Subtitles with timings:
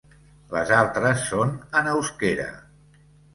[0.53, 1.51] Les altres són
[1.83, 2.49] en euskera.